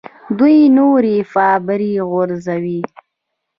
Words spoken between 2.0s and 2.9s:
غځوي.